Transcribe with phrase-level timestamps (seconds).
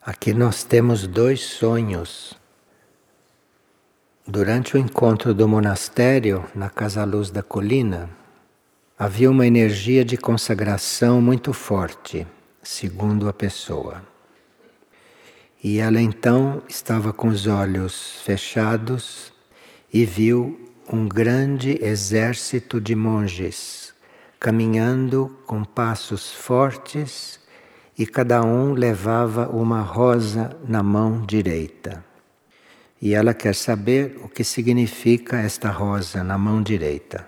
[0.00, 2.34] Aqui nós temos dois sonhos.
[4.26, 8.08] Durante o encontro do monastério, na Casa Luz da Colina,
[8.98, 12.26] havia uma energia de consagração muito forte,
[12.62, 14.02] segundo a pessoa.
[15.62, 19.32] E ela então estava com os olhos fechados
[19.92, 23.88] e viu um grande exército de monges
[24.38, 27.40] caminhando com passos fortes
[27.98, 32.04] e cada um levava uma rosa na mão direita.
[33.02, 37.26] E ela quer saber o que significa esta rosa na mão direita.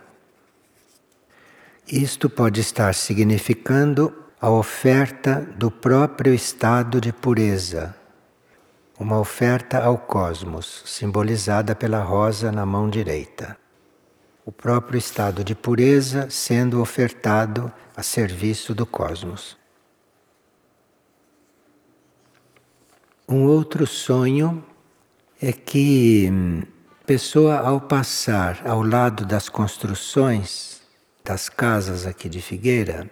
[1.91, 7.95] Isto pode estar significando a oferta do próprio estado de pureza,
[8.99, 13.57] uma oferta ao cosmos, simbolizada pela rosa na mão direita.
[14.47, 19.60] O próprio estado de pureza sendo ofertado a serviço do cosmos.
[23.31, 24.61] Um outro sonho
[25.41, 26.63] é que hum,
[27.07, 30.81] pessoa ao passar ao lado das construções
[31.25, 33.09] das casas aqui de Figueira,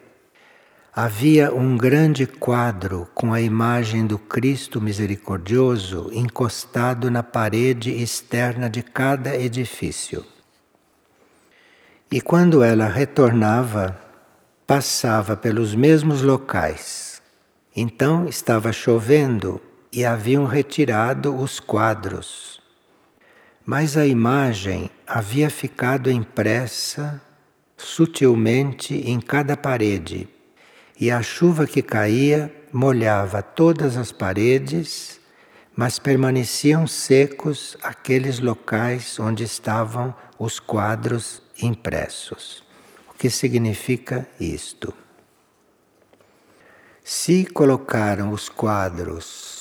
[0.93, 8.83] havia um grande quadro com a imagem do Cristo misericordioso encostado na parede externa de
[8.83, 10.27] cada edifício.
[12.11, 13.97] E quando ela retornava,
[14.67, 17.23] passava pelos mesmos locais.
[17.77, 19.61] Então estava chovendo
[19.93, 22.61] e haviam retirado os quadros.
[23.65, 27.21] Mas a imagem havia ficado impressa
[27.77, 30.29] sutilmente em cada parede,
[31.01, 35.21] e a chuva que caía molhava todas as paredes,
[35.77, 42.65] mas permaneciam secos aqueles locais onde estavam os quadros impressos.
[43.09, 44.93] O que significa isto?
[47.05, 49.58] Se colocaram os quadros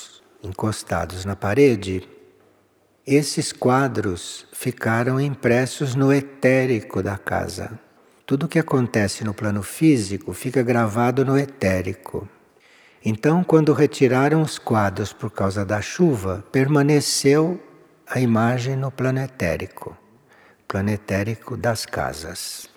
[0.47, 2.07] encostados na parede,
[3.05, 7.79] esses quadros ficaram impressos no etérico da casa.
[8.25, 12.27] Tudo o que acontece no plano físico fica gravado no etérico.
[13.03, 17.61] Então, quando retiraram os quadros por causa da chuva, permaneceu
[18.05, 19.95] a imagem no plano etérico,
[20.67, 22.69] plano etérico das casas.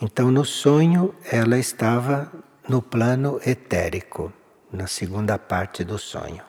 [0.00, 2.30] Então, no sonho, ela estava
[2.68, 4.32] no plano etérico
[4.72, 6.42] na segunda parte do sonho.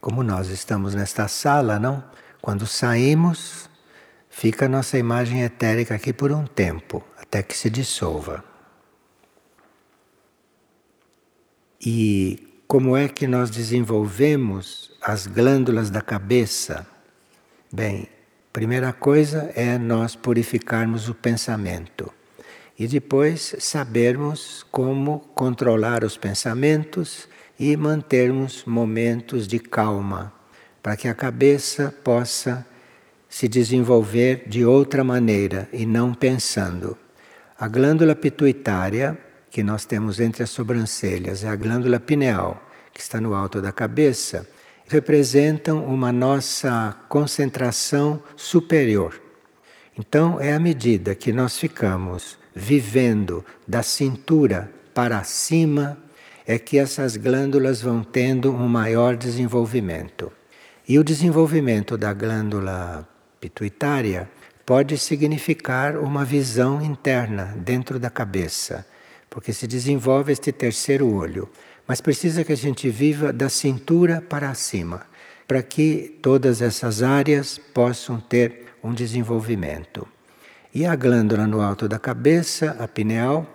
[0.00, 2.02] Como nós estamos nesta sala, não?
[2.40, 3.68] Quando saímos,
[4.28, 8.44] fica a nossa imagem etérica aqui por um tempo, até que se dissolva.
[11.80, 16.86] E como é que nós desenvolvemos as glândulas da cabeça?
[17.72, 18.08] Bem,
[18.52, 22.12] primeira coisa é nós purificarmos o pensamento
[22.78, 27.28] e depois sabermos como controlar os pensamentos
[27.58, 30.32] e mantermos momentos de calma,
[30.80, 32.64] para que a cabeça possa
[33.28, 36.96] se desenvolver de outra maneira e não pensando.
[37.58, 39.18] A glândula pituitária,
[39.50, 42.62] que nós temos entre as sobrancelhas, é a glândula pineal,
[42.92, 44.48] que está no alto da cabeça,
[44.86, 49.20] representam uma nossa concentração superior.
[49.98, 55.96] Então, é à medida que nós ficamos vivendo da cintura para cima,
[56.44, 60.32] é que essas glândulas vão tendo um maior desenvolvimento.
[60.88, 63.08] E o desenvolvimento da glândula
[63.40, 64.28] pituitária
[64.66, 68.84] pode significar uma visão interna dentro da cabeça,
[69.30, 71.48] porque se desenvolve este terceiro olho.
[71.86, 75.06] Mas precisa que a gente viva da cintura para cima,
[75.46, 80.06] para que todas essas áreas possam ter um desenvolvimento.
[80.74, 83.46] E a glândula no alto da cabeça, a pineal,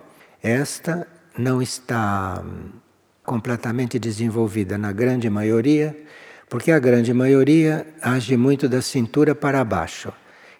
[0.41, 1.07] esta
[1.38, 2.69] não está hum,
[3.24, 5.96] completamente desenvolvida na grande maioria,
[6.50, 10.12] porque a grande maioria age muito da cintura para baixo.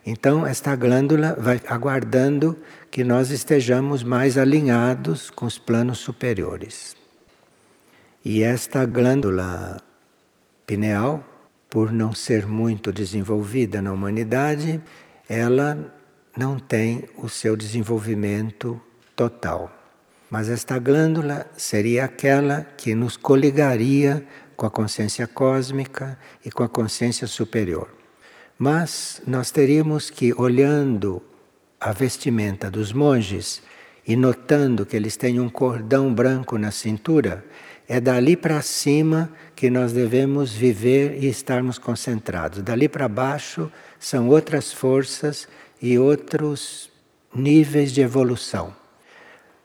[0.06, 2.58] Então, esta glândula vai aguardando
[2.92, 6.96] que nós estejamos mais alinhados com os planos superiores.
[8.24, 9.82] E esta glândula
[10.68, 11.24] pineal,
[11.70, 14.82] por não ser muito desenvolvida na humanidade,
[15.28, 15.78] ela
[16.36, 18.82] não tem o seu desenvolvimento
[19.16, 19.72] total.
[20.30, 24.26] Mas esta glândula seria aquela que nos coligaria
[24.56, 27.90] com a consciência cósmica e com a consciência superior.
[28.58, 31.22] Mas nós teríamos que, olhando
[31.80, 33.62] a vestimenta dos monges
[34.08, 37.46] e notando que eles têm um cordão branco na cintura,
[37.88, 42.62] é dali para cima que nós devemos viver e estarmos concentrados.
[42.62, 45.48] Dali para baixo são outras forças
[45.84, 46.90] e outros
[47.36, 48.74] níveis de evolução.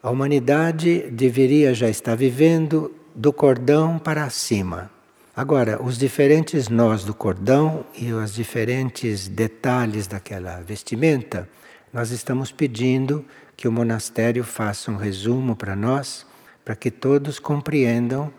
[0.03, 4.91] A humanidade deveria já estar vivendo do cordão para cima.
[5.35, 11.49] Agora, os diferentes nós do cordão e os diferentes detalhes daquela vestimenta,
[11.93, 13.25] nós estamos pedindo
[13.57, 16.27] que o monastério faça um resumo para nós,
[16.65, 18.33] para que todos compreendam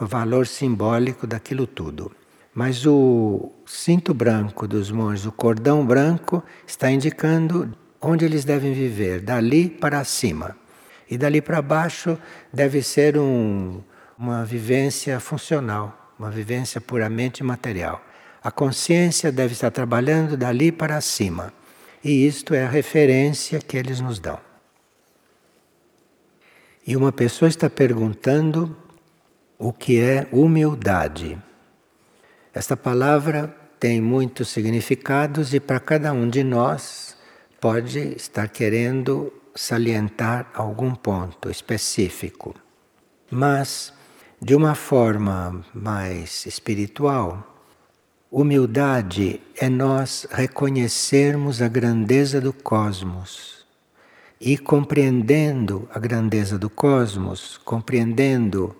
[0.00, 2.12] o valor simbólico daquilo tudo.
[2.56, 7.70] Mas o cinto branco dos monges, o cordão branco, está indicando
[8.00, 10.56] onde eles devem viver, dali para cima.
[11.10, 12.18] E dali para baixo
[12.50, 13.82] deve ser um,
[14.18, 18.02] uma vivência funcional, uma vivência puramente material.
[18.42, 21.52] A consciência deve estar trabalhando dali para cima.
[22.02, 24.40] E isto é a referência que eles nos dão.
[26.86, 28.74] E uma pessoa está perguntando
[29.58, 31.38] o que é humildade.
[32.56, 37.14] Esta palavra tem muitos significados e para cada um de nós
[37.60, 42.54] pode estar querendo salientar algum ponto específico.
[43.30, 43.92] Mas,
[44.40, 47.62] de uma forma mais espiritual,
[48.30, 53.66] humildade é nós reconhecermos a grandeza do cosmos
[54.40, 58.74] e compreendendo a grandeza do cosmos, compreendendo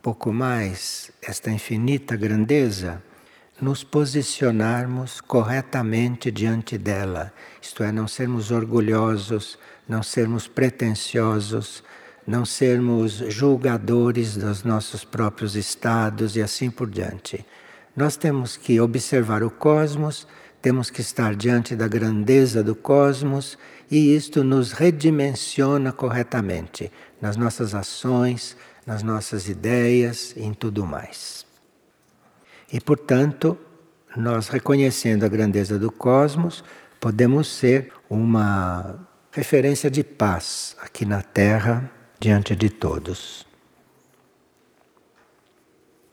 [0.00, 3.02] pouco mais esta infinita grandeza,
[3.60, 9.58] nos posicionarmos corretamente diante dela, isto é, não sermos orgulhosos,
[9.88, 11.82] não sermos pretensiosos,
[12.26, 17.44] não sermos julgadores dos nossos próprios estados e assim por diante.
[17.96, 20.26] Nós temos que observar o cosmos,
[20.60, 23.58] temos que estar diante da grandeza do cosmos
[23.90, 28.56] e isto nos redimensiona corretamente nas nossas ações,
[28.86, 31.47] nas nossas ideias e em tudo mais.
[32.72, 33.56] E, portanto,
[34.16, 36.62] nós reconhecendo a grandeza do cosmos,
[37.00, 43.46] podemos ser uma referência de paz aqui na Terra diante de todos.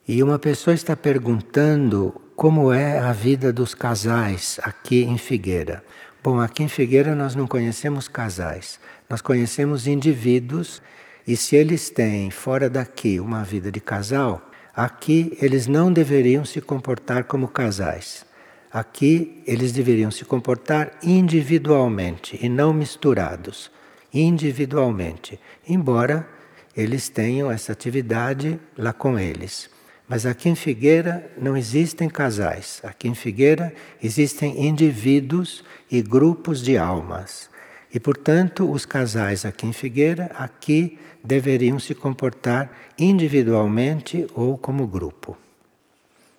[0.06, 5.82] E uma pessoa está perguntando como é a vida dos casais aqui em Figueira.
[6.22, 10.80] Bom, aqui em Figueira nós não conhecemos casais, nós conhecemos indivíduos
[11.26, 16.60] e se eles têm fora daqui uma vida de casal, aqui eles não deveriam se
[16.60, 18.26] comportar como casais.
[18.70, 23.70] Aqui eles deveriam se comportar individualmente e não misturados,
[24.12, 26.28] individualmente, embora
[26.76, 29.70] eles tenham essa atividade lá com eles.
[30.06, 32.80] Mas aqui em Figueira não existem casais.
[32.84, 37.48] Aqui em Figueira existem indivíduos e grupos de almas.
[37.92, 45.36] E, portanto, os casais aqui em Figueira, aqui deveriam se comportar individualmente ou como grupo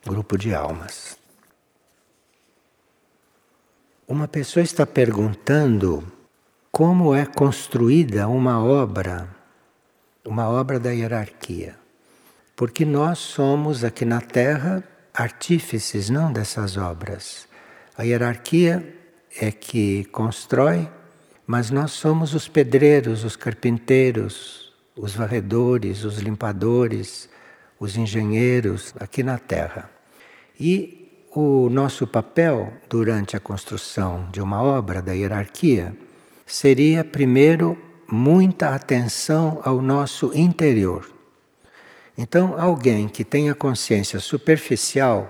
[0.05, 1.17] grupo de almas.
[4.07, 6.01] Uma pessoa está perguntando
[6.71, 9.27] como é construída uma obra,
[10.23, 11.75] uma obra da hierarquia.
[12.55, 14.81] Porque nós somos aqui na Terra
[15.13, 17.45] artífices não dessas obras.
[17.97, 18.95] A hierarquia
[19.35, 20.89] é que constrói
[21.47, 24.66] mas nós somos os pedreiros, os carpinteiros,
[24.97, 27.29] os varredores, os limpadores,
[27.79, 29.89] os engenheiros aqui na Terra.
[30.59, 35.95] E o nosso papel durante a construção de uma obra da hierarquia
[36.45, 37.77] seria, primeiro,
[38.09, 41.07] muita atenção ao nosso interior.
[42.17, 45.29] Então, alguém que tenha consciência superficial,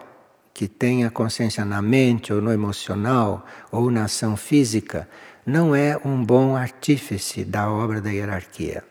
[0.53, 5.09] que tenha consciência na mente ou no emocional ou na ação física,
[5.45, 8.83] não é um bom artífice da obra da hierarquia.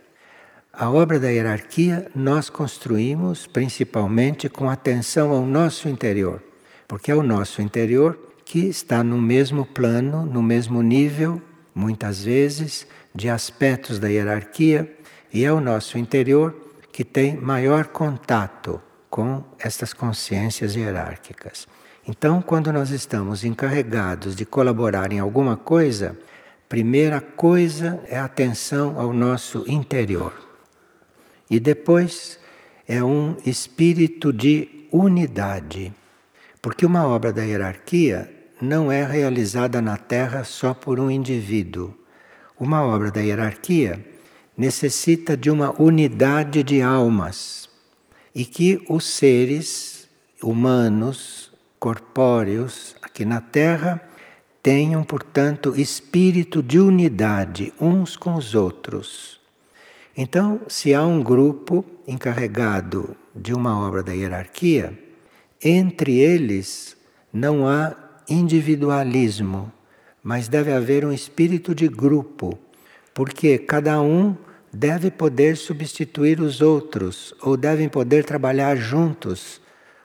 [0.79, 6.43] A obra da hierarquia nós construímos principalmente com atenção ao nosso interior,
[6.87, 11.41] porque é o nosso interior que está no mesmo plano, no mesmo nível,
[11.75, 14.95] muitas vezes, de aspectos da hierarquia,
[15.33, 16.55] e é o nosso interior
[16.93, 18.79] que tem maior contato
[19.09, 21.67] com estas consciências hierárquicas.
[22.07, 26.19] Então, quando nós estamos encarregados de colaborar em alguma coisa,
[26.69, 30.46] Primeira coisa é atenção ao nosso interior.
[31.51, 32.39] E depois
[32.87, 35.93] é um espírito de unidade.
[36.61, 41.95] Porque uma obra da hierarquia não é realizada na Terra só por um indivíduo.
[42.59, 44.05] Uma obra da hierarquia
[44.57, 47.69] necessita de uma unidade de almas
[48.35, 50.09] e que os seres
[50.43, 54.01] humanos, corpóreos, aqui na Terra,
[54.67, 59.36] Tenham, portanto, espírito de unidade uns com os outros.
[60.17, 64.99] Então, se há um grupo encarregado de uma obra da hierarquia,
[65.63, 66.97] entre eles
[67.31, 67.95] não há
[68.27, 69.71] individualismo,
[70.23, 72.59] mas deve haver um espírito de grupo,
[73.13, 74.35] porque cada um
[74.73, 79.61] deve poder substituir os outros ou devem poder trabalhar juntos,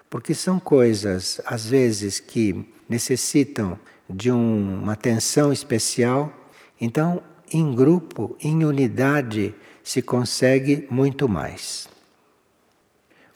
[0.10, 6.34] porque são coisas, às vezes, que necessitam de um, uma atenção especial.
[6.80, 11.88] Então, em grupo, em unidade, se consegue muito mais.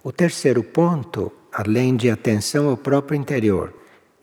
[0.03, 3.73] O terceiro ponto, além de atenção ao próprio interior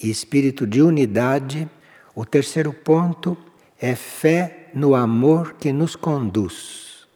[0.00, 1.68] e espírito de unidade,
[2.14, 3.36] o terceiro ponto
[3.80, 7.06] é fé no amor que nos conduz.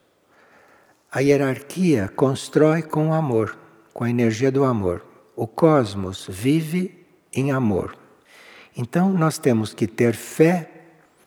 [1.10, 3.56] A hierarquia constrói com o amor,
[3.94, 5.02] com a energia do amor.
[5.34, 7.96] O cosmos vive em amor.
[8.76, 10.70] Então nós temos que ter fé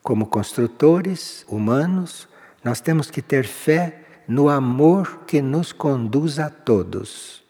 [0.04, 2.28] como construtores humanos,
[2.64, 7.44] nós temos que ter fé no amor que nos conduz a todos.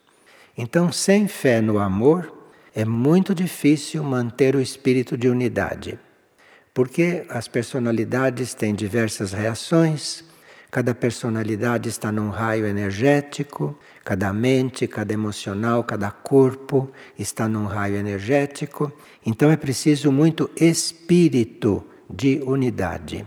[0.57, 2.33] Então, sem fé no amor,
[2.75, 5.99] é muito difícil manter o espírito de unidade.
[6.73, 10.23] Porque as personalidades têm diversas reações,
[10.71, 17.95] cada personalidade está num raio energético, cada mente, cada emocional, cada corpo está num raio
[17.95, 18.91] energético.
[19.25, 23.25] Então é preciso muito espírito de unidade.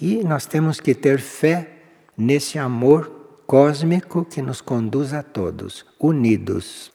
[0.00, 1.70] E nós temos que ter fé
[2.16, 6.92] nesse amor cósmico que nos conduz a todos, unidos.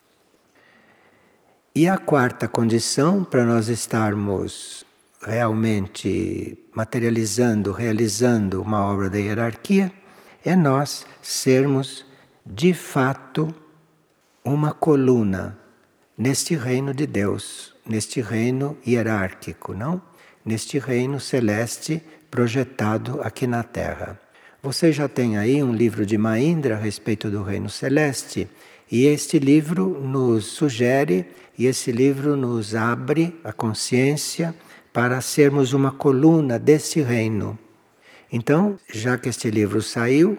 [1.73, 4.85] E a quarta condição para nós estarmos
[5.21, 9.91] realmente materializando, realizando uma obra da hierarquia,
[10.43, 12.05] é nós sermos
[12.45, 13.53] de fato
[14.43, 15.57] uma coluna
[16.17, 20.01] neste reino de Deus, neste reino hierárquico, não?
[20.43, 24.19] Neste reino celeste projetado aqui na Terra.
[24.61, 28.47] Você já tem aí um livro de Maindra a respeito do reino celeste,
[28.91, 31.25] e este livro nos sugere
[31.57, 34.55] e esse livro nos abre a consciência
[34.91, 37.57] para sermos uma coluna desse reino.
[38.31, 40.37] Então, já que este livro saiu,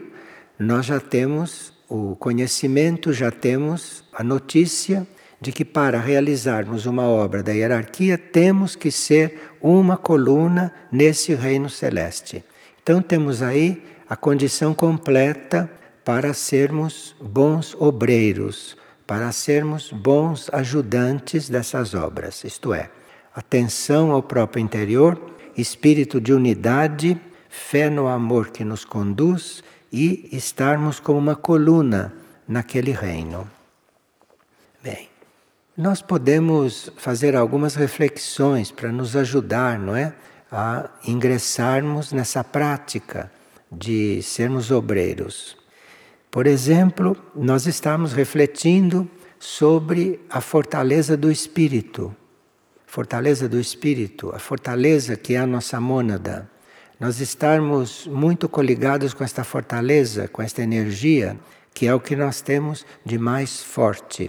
[0.59, 5.07] nós já temos o conhecimento, já temos a notícia
[5.41, 11.71] de que para realizarmos uma obra da hierarquia temos que ser uma coluna nesse reino
[11.71, 12.45] celeste.
[12.83, 15.71] Então temos aí a condição completa
[16.05, 22.91] para sermos bons obreiros, para sermos bons ajudantes dessas obras, isto é,
[23.35, 25.21] atenção ao próprio interior,
[25.57, 32.13] espírito de unidade, fé no amor que nos conduz e estarmos como uma coluna
[32.47, 33.49] naquele reino.
[34.83, 35.10] Bem,
[35.81, 40.13] nós podemos fazer algumas reflexões para nos ajudar, não é?
[40.53, 43.31] A ingressarmos nessa prática
[43.71, 45.57] de sermos obreiros.
[46.31, 49.09] Por exemplo, nós estamos refletindo
[49.39, 52.15] sobre a fortaleza do espírito
[52.91, 56.51] fortaleza do espírito, a fortaleza que é a nossa mônada.
[56.99, 61.39] Nós estarmos muito coligados com esta fortaleza, com esta energia,
[61.73, 64.29] que é o que nós temos de mais forte.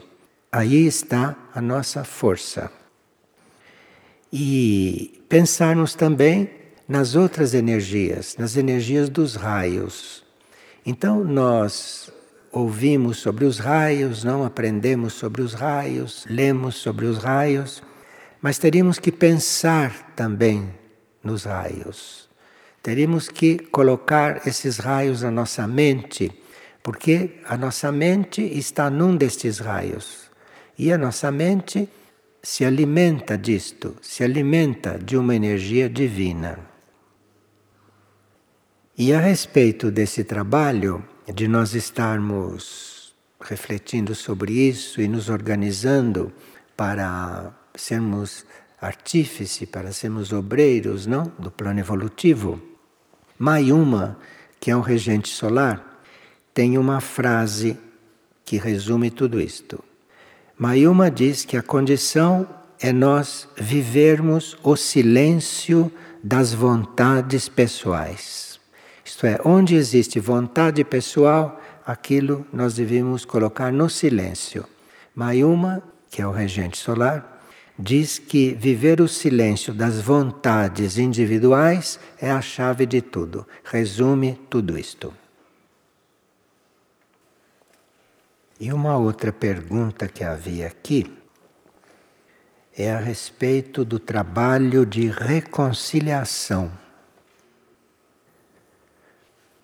[0.54, 2.70] Aí está a nossa força.
[4.34, 6.50] E pensarmos também
[6.86, 10.26] nas outras energias, nas energias dos raios.
[10.86, 12.12] Então nós
[12.52, 17.82] ouvimos sobre os raios, não aprendemos sobre os raios, lemos sobre os raios,
[18.42, 20.70] mas teríamos que pensar também
[21.24, 22.30] nos raios.
[22.84, 26.30] Teríamos que colocar esses raios na nossa mente,
[26.84, 30.31] porque a nossa mente está num destes raios.
[30.82, 31.88] E a nossa mente
[32.42, 36.58] se alimenta disto, se alimenta de uma energia divina.
[38.98, 46.34] E a respeito desse trabalho, de nós estarmos refletindo sobre isso e nos organizando
[46.76, 48.44] para sermos
[48.82, 52.60] artífice, para sermos obreiros, não, do plano evolutivo.
[53.38, 54.18] Mayuma,
[54.60, 56.04] que é um regente solar,
[56.56, 57.78] tem uma frase
[58.44, 59.91] que resume tudo isto.
[60.62, 62.48] Mayuma diz que a condição
[62.80, 65.92] é nós vivermos o silêncio
[66.24, 68.60] das vontades pessoais.
[69.04, 74.64] Isto é, onde existe vontade pessoal, aquilo nós devemos colocar no silêncio.
[75.16, 77.42] Mayuma, que é o regente solar,
[77.76, 83.48] diz que viver o silêncio das vontades individuais é a chave de tudo.
[83.64, 85.12] Resume tudo isto.
[88.62, 91.12] E uma outra pergunta que havia aqui
[92.78, 96.72] é a respeito do trabalho de reconciliação.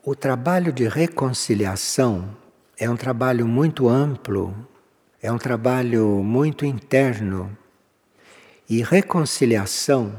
[0.03, 2.35] O trabalho de reconciliação
[2.75, 4.67] é um trabalho muito amplo,
[5.21, 7.55] é um trabalho muito interno
[8.67, 10.11] e reconciliação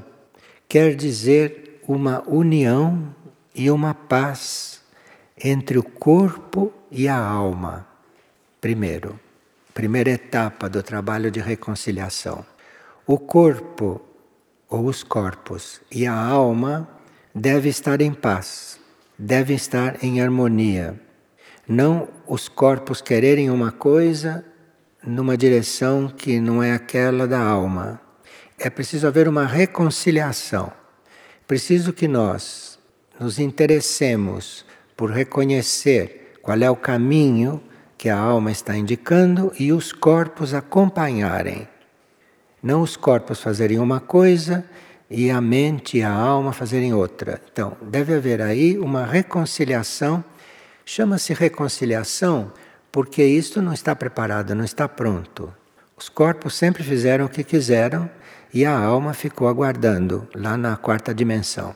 [0.68, 3.12] quer dizer uma união
[3.52, 4.80] e uma paz
[5.36, 7.87] entre o corpo e a alma.
[8.68, 9.18] Primeiro,
[9.72, 12.44] primeira etapa do trabalho de reconciliação.
[13.06, 13.98] O corpo
[14.68, 16.86] ou os corpos e a alma
[17.34, 18.78] devem estar em paz,
[19.18, 21.00] devem estar em harmonia.
[21.66, 24.44] Não os corpos quererem uma coisa
[25.02, 27.98] numa direção que não é aquela da alma.
[28.58, 30.70] É preciso haver uma reconciliação.
[31.46, 32.78] Preciso que nós
[33.18, 37.62] nos interessemos por reconhecer qual é o caminho
[37.98, 41.66] que a alma está indicando e os corpos acompanharem.
[42.62, 44.64] Não os corpos fazerem uma coisa
[45.10, 47.42] e a mente e a alma fazerem outra.
[47.52, 50.24] Então, deve haver aí uma reconciliação.
[50.84, 52.52] Chama-se reconciliação
[52.92, 55.52] porque isto não está preparado, não está pronto.
[55.96, 58.08] Os corpos sempre fizeram o que quiseram
[58.54, 61.74] e a alma ficou aguardando lá na quarta dimensão.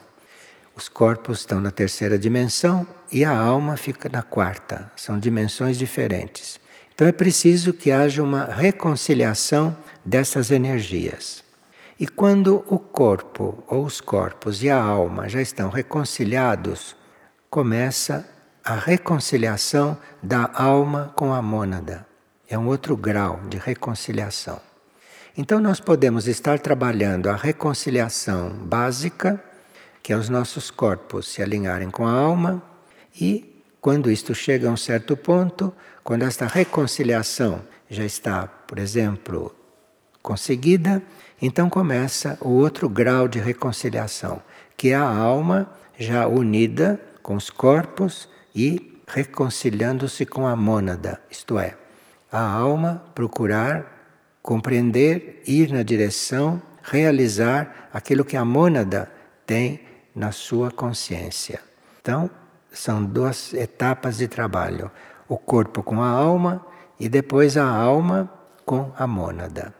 [0.75, 4.91] Os corpos estão na terceira dimensão e a alma fica na quarta.
[4.97, 6.59] São dimensões diferentes.
[6.95, 11.43] Então é preciso que haja uma reconciliação dessas energias.
[11.99, 16.97] E quando o corpo ou os corpos e a alma já estão reconciliados,
[17.49, 18.27] começa
[18.65, 22.07] a reconciliação da alma com a mônada.
[22.49, 24.61] É um outro grau de reconciliação.
[25.37, 29.43] Então, nós podemos estar trabalhando a reconciliação básica,
[30.03, 32.63] que é os nossos corpos se alinharem com a alma,
[33.21, 39.55] e quando isto chega a um certo ponto, quando esta reconciliação já está, por exemplo,
[40.23, 41.03] conseguida,
[41.41, 44.43] então começa o outro grau de reconciliação,
[44.77, 51.59] que é a alma já unida com os corpos e reconciliando-se com a mônada, isto
[51.59, 51.77] é,
[52.31, 53.93] a alma procurar
[54.43, 59.11] compreender, ir na direção, realizar aquilo que a mônada
[59.47, 59.81] tem
[60.15, 61.61] na sua consciência.
[62.01, 62.31] Então,
[62.73, 64.91] são duas etapas de trabalho:
[65.29, 66.65] o corpo com a alma
[66.99, 68.33] e depois a alma
[68.65, 69.75] com a mônada.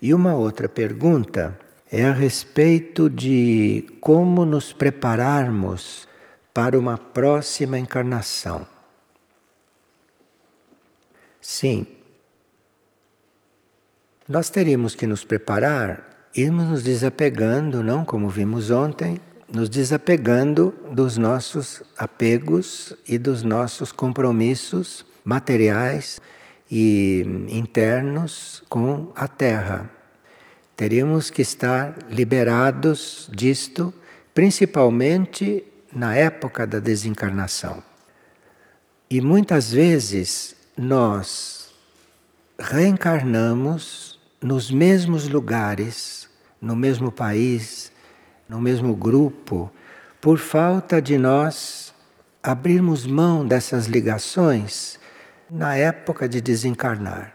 [0.00, 1.58] E uma outra pergunta
[1.90, 6.08] é a respeito de como nos prepararmos
[6.52, 8.66] para uma próxima encarnação.
[11.40, 11.86] Sim,
[14.28, 19.20] nós teríamos que nos preparar, irmos nos desapegando, não como vimos ontem,
[19.52, 26.20] nos desapegando dos nossos apegos e dos nossos compromissos materiais
[26.70, 29.88] e internos com a Terra.
[30.76, 33.94] Teríamos que estar liberados disto,
[34.34, 37.80] principalmente na época da desencarnação.
[39.08, 41.72] E muitas vezes nós
[42.58, 46.23] reencarnamos nos mesmos lugares,
[46.64, 47.92] no mesmo país,
[48.48, 49.70] no mesmo grupo,
[50.20, 51.92] por falta de nós
[52.42, 54.98] abrirmos mão dessas ligações
[55.50, 57.34] na época de desencarnar.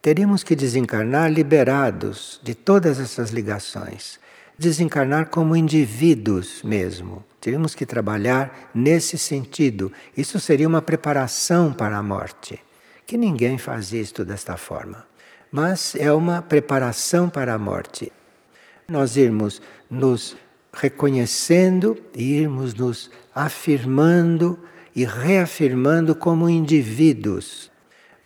[0.00, 4.20] Teríamos que desencarnar liberados de todas essas ligações.
[4.56, 7.24] Desencarnar como indivíduos mesmo.
[7.40, 9.92] Teríamos que trabalhar nesse sentido.
[10.16, 12.60] Isso seria uma preparação para a morte.
[13.06, 15.04] Que ninguém faz isto desta forma.
[15.50, 18.12] Mas é uma preparação para a morte.
[18.90, 20.34] Nós irmos nos
[20.72, 24.58] reconhecendo e irmos nos afirmando
[24.96, 27.70] e reafirmando como indivíduos.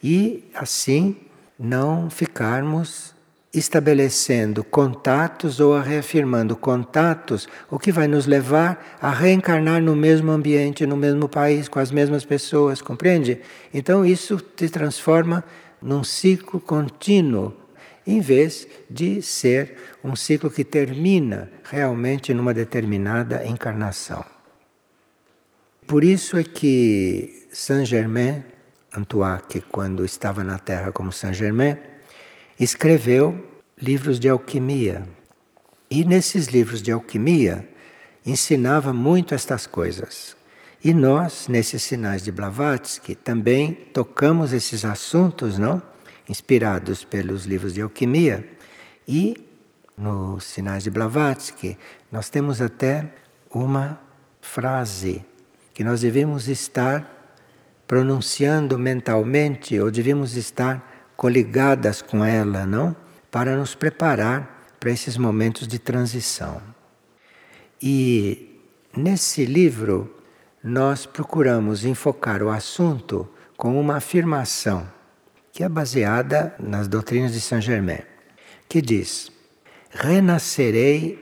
[0.00, 1.16] E assim
[1.58, 3.12] não ficarmos
[3.52, 10.86] estabelecendo contatos ou reafirmando contatos, o que vai nos levar a reencarnar no mesmo ambiente,
[10.86, 13.40] no mesmo país, com as mesmas pessoas, compreende?
[13.74, 15.42] Então isso se transforma
[15.82, 17.52] num ciclo contínuo,
[18.06, 24.24] em vez de ser um ciclo que termina realmente numa determinada encarnação.
[25.86, 28.42] Por isso é que Saint Germain
[28.94, 31.76] Antoine, quando estava na Terra como Saint-Germain,
[32.60, 33.42] escreveu
[33.80, 35.06] livros de alquimia.
[35.90, 37.68] E nesses livros de alquimia
[38.24, 40.36] ensinava muito estas coisas.
[40.84, 45.82] E nós, nesses sinais de Blavatsky, também tocamos esses assuntos, não?
[46.32, 48.42] Inspirados pelos livros de alquimia.
[49.06, 49.36] E
[49.94, 51.76] nos sinais de Blavatsky,
[52.10, 53.12] nós temos até
[53.50, 54.00] uma
[54.40, 55.22] frase
[55.74, 57.36] que nós devemos estar
[57.86, 62.96] pronunciando mentalmente, ou devíamos estar coligadas com ela, não?
[63.30, 66.62] Para nos preparar para esses momentos de transição.
[67.80, 68.58] E
[68.96, 70.16] nesse livro,
[70.64, 75.01] nós procuramos enfocar o assunto com uma afirmação
[75.52, 78.00] que é baseada nas doutrinas de Saint Germain,
[78.68, 79.30] que diz:
[79.90, 81.18] Renascerei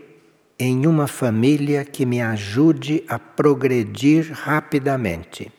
[0.59, 5.51] em uma família que me ajude a progredir rapidamente.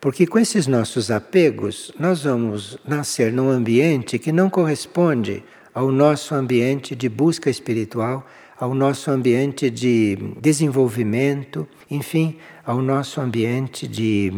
[0.00, 6.34] Porque com esses nossos apegos, nós vamos nascer num ambiente que não corresponde ao nosso
[6.34, 8.26] ambiente de busca espiritual,
[8.58, 14.30] ao nosso ambiente de desenvolvimento, enfim, ao nosso ambiente de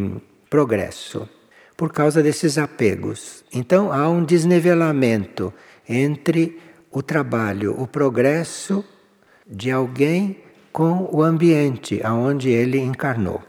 [0.49, 1.29] progresso,
[1.77, 3.45] por causa desses apegos.
[3.53, 5.53] Então há um desnivelamento
[5.89, 6.59] entre
[6.91, 8.85] o trabalho, o progresso
[9.47, 10.39] de alguém
[10.73, 13.43] com o ambiente aonde ele encarnou.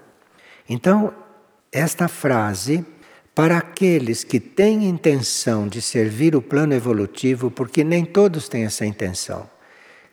[0.70, 1.14] Então,
[1.72, 2.86] esta frase
[3.34, 8.86] para aqueles que têm intenção de servir o plano evolutivo, porque nem todos têm essa
[8.86, 9.50] intenção.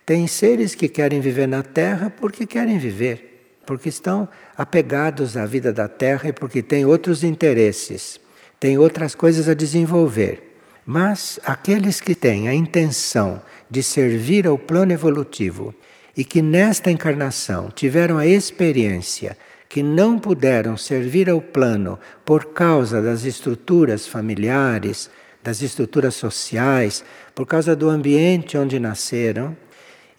[0.04, 3.33] Tem seres que querem viver na Terra porque querem viver,
[3.66, 8.20] porque estão apegados à vida da Terra e porque têm outros interesses,
[8.60, 10.56] têm outras coisas a desenvolver.
[10.86, 15.74] Mas aqueles que têm a intenção de servir ao plano evolutivo
[16.16, 19.36] e que nesta encarnação tiveram a experiência
[19.68, 25.10] que não puderam servir ao plano por causa das estruturas familiares,
[25.42, 29.56] das estruturas sociais, por causa do ambiente onde nasceram,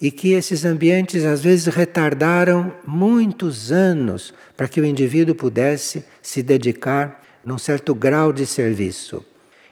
[0.05, 6.43] e que esses ambientes às vezes retardaram muitos anos para que o indivíduo pudesse se
[6.43, 9.25] dedicar num certo grau de serviço.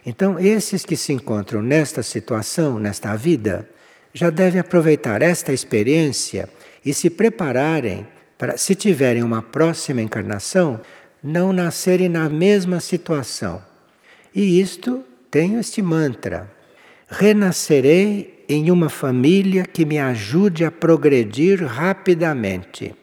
[0.04, 3.70] Então, esses que se encontram nesta situação, nesta vida,
[4.12, 6.50] já devem aproveitar esta experiência
[6.84, 10.82] e se prepararem para, se tiverem uma próxima encarnação,
[11.24, 13.62] não nascerem na mesma situação.
[14.34, 16.52] E isto tem este mantra:
[17.08, 22.96] renascerei em uma família que me ajude a progredir rapidamente.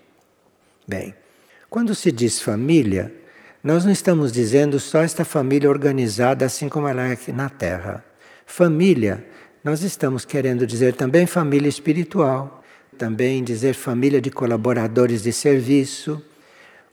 [0.87, 1.15] Bem,
[1.69, 3.15] quando se diz família,
[3.63, 8.05] nós não estamos dizendo só esta família organizada assim como ela é aqui na Terra.
[8.47, 9.25] Família,
[9.63, 12.61] nós estamos querendo dizer também família espiritual
[13.01, 16.23] também dizer família de colaboradores de serviço,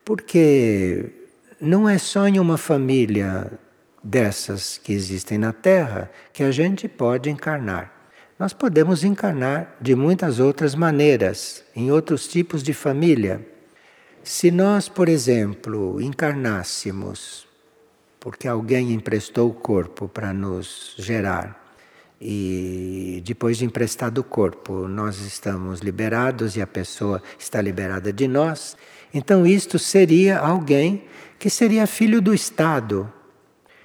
[0.05, 1.03] porque
[1.59, 3.51] não é só em uma família
[4.01, 7.91] dessas que existem na Terra que a gente pode encarnar.
[8.39, 13.45] Nós podemos encarnar de muitas outras maneiras, em outros tipos de família.
[14.23, 17.47] Se nós, por exemplo, encarnássemos
[18.19, 21.65] porque alguém emprestou o corpo para nos gerar,
[22.19, 28.27] e depois de emprestado o corpo, nós estamos liberados e a pessoa está liberada de
[28.27, 28.75] nós.
[29.13, 31.05] Então, isto seria alguém
[31.39, 33.11] que seria filho do Estado.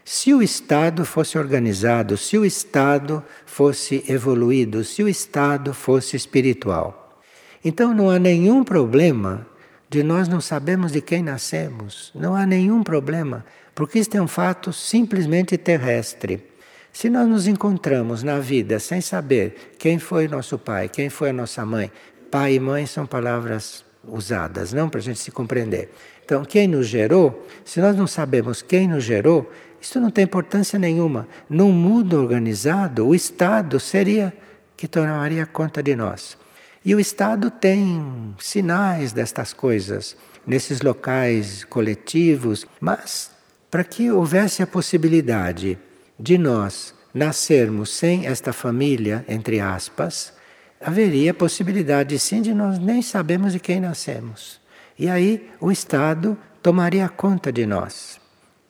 [0.05, 7.21] Se o Estado fosse organizado, se o Estado fosse evoluído, se o Estado fosse espiritual.
[7.65, 9.47] Então, não há nenhum problema
[9.93, 12.11] de nós não sabemos de quem nascemos.
[12.15, 16.43] Não há nenhum problema, porque isto é um fato simplesmente terrestre.
[16.91, 21.33] Se nós nos encontramos na vida sem saber quem foi nosso pai, quem foi a
[21.33, 21.93] nossa mãe,
[22.31, 25.91] pai e mãe são palavras usadas, não para a gente se compreender.
[26.25, 29.51] Então, quem nos gerou, se nós não sabemos quem nos gerou,
[29.83, 31.27] isso não tem importância nenhuma.
[31.51, 34.33] Num mundo organizado, o Estado seria
[34.77, 36.39] que tomaria conta de nós.
[36.85, 40.17] E o Estado tem sinais destas coisas
[40.47, 43.33] nesses locais coletivos, mas
[43.69, 45.77] para que houvesse a possibilidade
[46.19, 50.33] de nós nascermos sem esta família, entre aspas,
[50.81, 54.61] haveria possibilidade sim de nós nem sabemos de quem nascemos.
[54.97, 58.22] E aí o Estado tomaria conta de nós.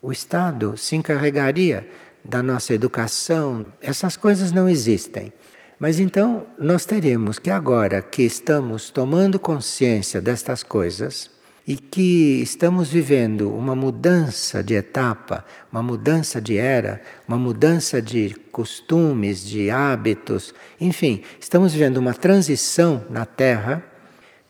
[0.03, 1.89] O Estado se encarregaria
[2.25, 3.65] da nossa educação.
[3.81, 5.33] Essas coisas não existem.
[5.79, 11.31] Mas então nós teremos que agora que estamos tomando consciência destas coisas,
[11.67, 18.35] e que estamos vivendo uma mudança de etapa, uma mudança de era, uma mudança de
[18.51, 23.83] costumes, de hábitos, enfim, estamos vivendo uma transição na Terra,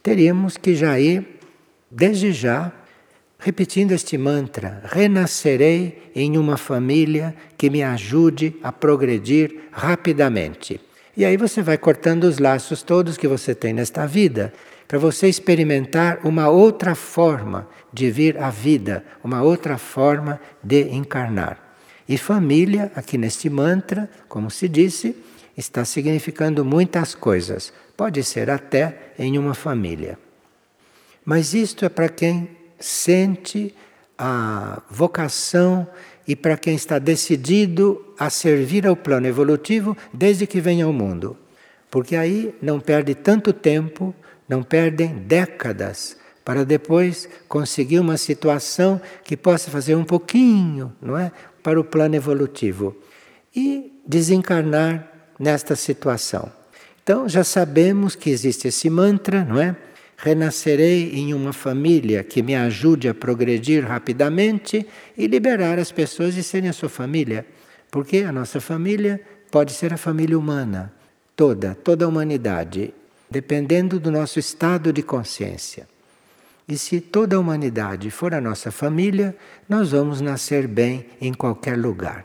[0.02, 1.38] teríamos que já ir,
[1.90, 2.72] desde já,
[3.42, 10.80] repetindo este mantra: renascerei em uma família que me ajude a progredir rapidamente.
[11.16, 14.52] E aí você vai cortando os laços todos que você tem nesta vida
[14.88, 21.76] para você experimentar uma outra forma de vir à vida, uma outra forma de encarnar.
[22.08, 25.16] E família, aqui neste mantra, como se disse,
[25.56, 27.72] está significando muitas coisas.
[27.96, 30.18] Pode ser até em uma família.
[31.24, 33.74] Mas isto é para quem sente
[34.18, 35.86] a vocação
[36.26, 41.36] e para quem está decidido a servir ao plano evolutivo desde que vem ao mundo.
[41.90, 44.14] Porque aí não perde tanto tempo
[44.52, 46.14] não perdem décadas
[46.44, 52.16] para depois conseguir uma situação que possa fazer um pouquinho, não é, para o plano
[52.16, 52.94] evolutivo
[53.56, 56.52] e desencarnar nesta situação.
[57.02, 59.74] Então já sabemos que existe esse mantra, não é?
[60.24, 64.86] Renascerei em uma família que me ajude a progredir rapidamente
[65.18, 67.44] e liberar as pessoas de serem a sua família.
[67.90, 70.92] Porque a nossa família pode ser a família humana,
[71.34, 72.94] toda, toda a humanidade,
[73.28, 75.88] dependendo do nosso estado de consciência.
[76.68, 79.36] E se toda a humanidade for a nossa família,
[79.68, 82.24] nós vamos nascer bem em qualquer lugar.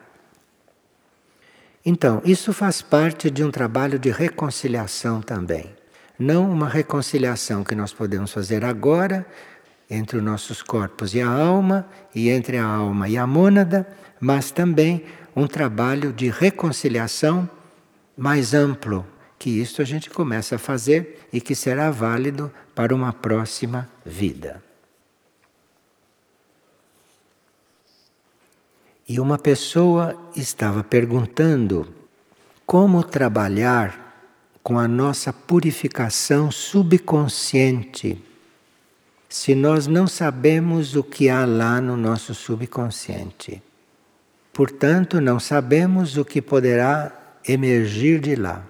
[1.84, 5.76] Então, isso faz parte de um trabalho de reconciliação também.
[6.17, 9.25] Não uma reconciliação que nós podemos fazer agora
[9.89, 13.88] entre os nossos corpos e a alma, e entre a alma e a mônada,
[14.19, 17.49] mas também um trabalho de reconciliação
[18.17, 19.06] mais amplo,
[19.38, 24.62] que isto a gente começa a fazer e que será válido para uma próxima vida.
[29.08, 31.88] E uma pessoa estava perguntando
[32.65, 34.07] como trabalhar
[34.67, 38.21] com a nossa purificação subconsciente
[39.30, 43.63] se nós não sabemos o que há lá no nosso subconsciente.
[44.51, 48.62] Portanto, não sabemos o que poderá emergir de lá.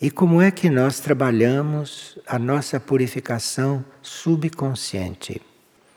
[0.00, 5.42] E como é que nós trabalhamos a nossa purificação subconsciente?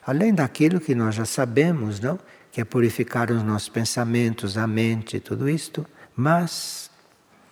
[0.06, 2.20] Além daquilo que nós já sabemos, não?
[2.52, 5.86] que é purificar os nossos pensamentos, a mente, tudo isto,
[6.18, 6.89] mas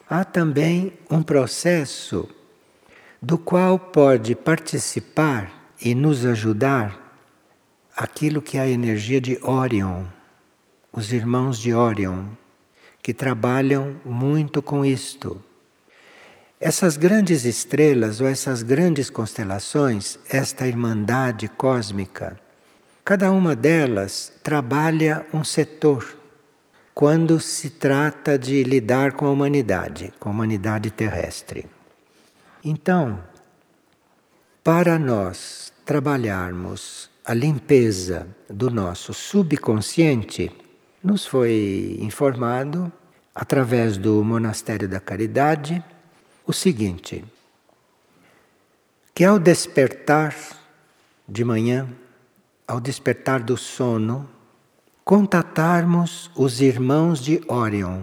[0.09, 2.27] há também um processo
[3.21, 7.19] do qual pode participar e nos ajudar
[7.95, 10.05] aquilo que é a energia de Orion,
[10.91, 12.25] os irmãos de Orion,
[13.01, 15.43] que trabalham muito com isto.
[16.59, 22.39] Essas grandes estrelas ou essas grandes constelações, esta irmandade cósmica,
[23.07, 26.16] Cada uma delas trabalha um setor
[26.97, 31.67] quando se trata de lidar com a humanidade, com a humanidade terrestre.
[32.65, 33.23] Então,
[34.63, 40.51] para nós trabalharmos a limpeza do nosso subconsciente,
[41.03, 42.91] nos foi informado,
[43.35, 45.83] através do Monastério da Caridade,
[46.47, 47.23] o seguinte:
[49.13, 50.35] que ao despertar
[51.29, 51.87] de manhã,
[52.67, 54.27] ao despertar do sono,
[55.07, 58.01] contatarmos os irmãos de Orion.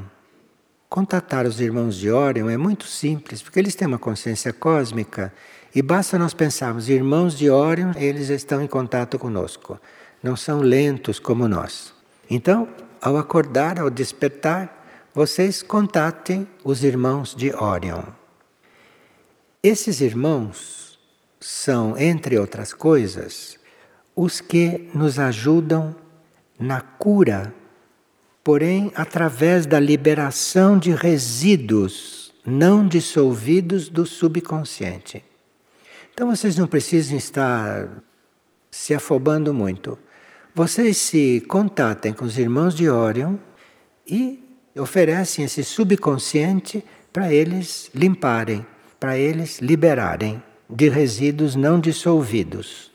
[0.88, 5.31] Contatar os irmãos de Orion é muito simples, porque eles têm uma consciência cósmica
[5.75, 9.79] e basta nós pensarmos, irmãos de Orion, eles estão em contato conosco.
[10.23, 11.93] Não são lentos como nós.
[12.31, 12.67] Então,
[13.03, 18.05] ao acordar, ao despertar, vocês contatem os irmãos de Orion.
[19.62, 20.99] Esses irmãos
[21.38, 23.59] são, entre outras coisas,
[24.17, 26.03] os que nos ajudam
[26.59, 27.55] na cura,
[28.43, 35.25] porém através da liberação de resíduos não dissolvidos do subconsciente.
[36.12, 37.88] Então vocês não precisam estar
[38.71, 39.99] se afobando muito.
[40.55, 43.37] Vocês se contatem com os irmãos de Orion
[44.07, 44.43] e
[44.77, 48.64] oferecem esse subconsciente para eles limparem,
[49.01, 52.93] para eles liberarem de resíduos não dissolvidos.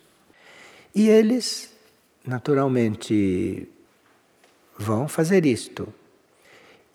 [0.93, 1.68] E eles,
[2.30, 3.68] naturalmente,
[4.78, 5.92] vão fazer isto.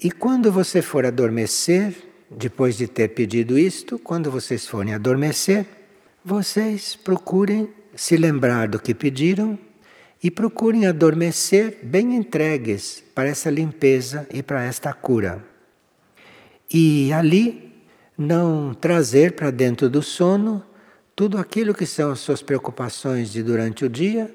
[0.00, 1.94] E quando você for adormecer,
[2.30, 5.66] depois de ter pedido isto, quando vocês forem adormecer,
[6.24, 9.58] vocês procurem se lembrar do que pediram
[10.22, 15.44] e procurem adormecer bem entregues para essa limpeza e para esta cura.
[16.72, 17.72] E ali
[18.16, 20.64] não trazer para dentro do sono
[21.14, 24.34] tudo aquilo que são as suas preocupações de durante o dia,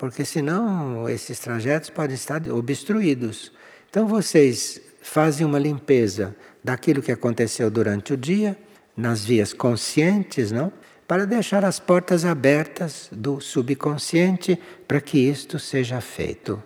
[0.00, 3.52] porque senão esses trajetos podem estar obstruídos.
[3.90, 6.34] Então vocês fazem uma limpeza
[6.64, 8.58] daquilo que aconteceu durante o dia,
[8.96, 10.72] nas vias conscientes, não?
[11.06, 14.58] Para deixar as portas abertas do subconsciente
[14.88, 16.62] para que isto seja feito.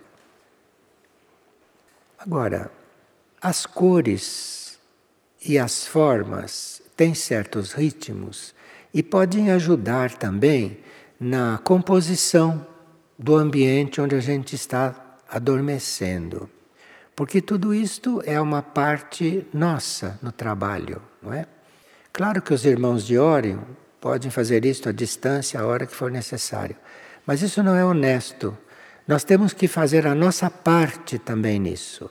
[2.16, 2.70] Agora,
[3.42, 4.78] as cores
[5.44, 8.54] e as formas têm certos ritmos
[8.92, 10.78] e podem ajudar também
[11.18, 12.64] na composição
[13.18, 14.94] do ambiente onde a gente está
[15.28, 16.48] adormecendo.
[17.16, 21.46] Porque tudo isto é uma parte nossa no trabalho, não é?
[22.12, 23.60] Claro que os irmãos de Orion
[24.00, 26.76] podem fazer isto à distância, a hora que for necessário.
[27.26, 28.56] Mas isso não é honesto.
[29.06, 32.10] Nós temos que fazer a nossa parte também nisso.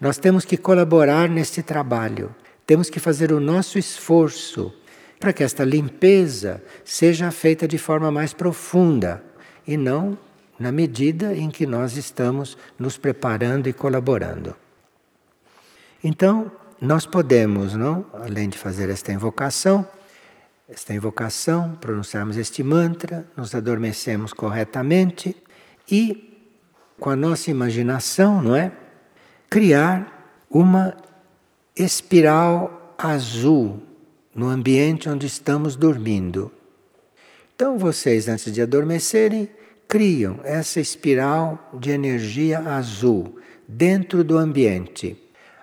[0.00, 2.34] Nós temos que colaborar neste trabalho.
[2.66, 4.72] Temos que fazer o nosso esforço
[5.20, 9.22] para que esta limpeza seja feita de forma mais profunda
[9.66, 10.18] e não
[10.58, 14.54] na medida em que nós estamos nos preparando e colaborando.
[16.02, 19.86] Então, nós podemos, não, além de fazer esta invocação,
[20.68, 25.36] esta invocação, pronunciarmos este mantra, nos adormecemos corretamente
[25.90, 26.38] e
[26.98, 28.72] com a nossa imaginação, não é?
[29.50, 30.96] Criar uma
[31.76, 33.82] espiral azul
[34.34, 36.50] no ambiente onde estamos dormindo.
[37.54, 39.48] Então vocês antes de adormecerem,
[39.94, 45.16] criam essa espiral de energia azul dentro do ambiente.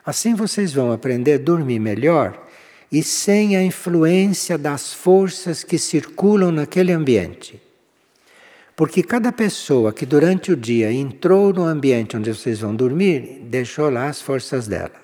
[0.06, 2.42] Assim vocês vão aprender a dormir melhor
[2.90, 7.62] e sem a influência das forças que circulam naquele ambiente.
[8.74, 13.90] Porque cada pessoa que durante o dia entrou no ambiente onde vocês vão dormir, deixou
[13.90, 14.96] lá as forças dela.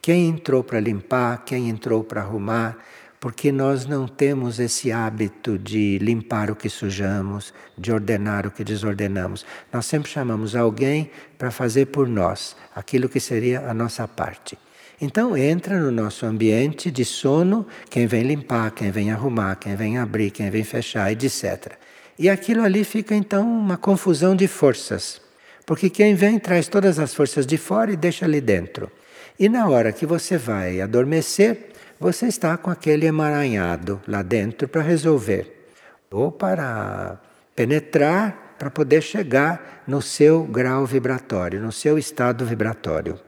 [0.00, 2.78] Quem entrou para limpar, quem entrou para arrumar,
[3.22, 8.64] porque nós não temos esse hábito de limpar o que sujamos, de ordenar o que
[8.64, 9.46] desordenamos.
[9.72, 11.08] Nós sempre chamamos alguém
[11.38, 14.58] para fazer por nós aquilo que seria a nossa parte.
[15.00, 19.98] Então entra no nosso ambiente de sono quem vem limpar, quem vem arrumar, quem vem
[19.98, 21.74] abrir, quem vem fechar, etc.
[22.18, 25.20] E aquilo ali fica então uma confusão de forças.
[25.64, 28.90] Porque quem vem traz todas as forças de fora e deixa ali dentro.
[29.38, 31.71] E na hora que você vai adormecer,
[32.02, 35.68] você está com aquele emaranhado lá dentro para resolver,
[36.10, 37.18] ou para
[37.54, 43.18] penetrar, para poder chegar no seu grau vibratório, no seu estado vibratório.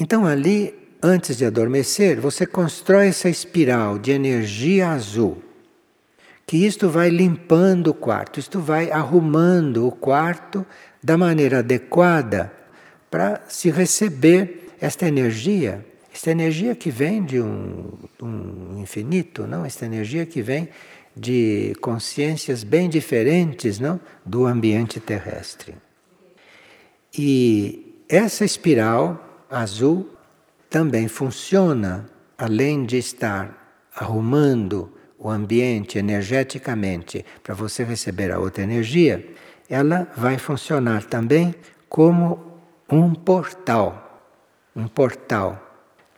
[0.00, 5.42] Então, ali, antes de adormecer, você constrói essa espiral de energia azul,
[6.46, 10.64] que isto vai limpando o quarto, isto vai arrumando o quarto
[11.02, 12.50] da maneira adequada
[13.10, 15.85] para se receber esta energia
[16.16, 19.66] esta energia que vem de um, um infinito, não?
[19.66, 20.66] Esta energia que vem
[21.14, 24.00] de consciências bem diferentes, não?
[24.24, 25.74] Do ambiente terrestre.
[27.16, 30.08] E essa espiral azul
[30.70, 39.22] também funciona, além de estar arrumando o ambiente energeticamente para você receber a outra energia,
[39.68, 41.54] ela vai funcionar também
[41.90, 44.22] como um portal,
[44.74, 45.65] um portal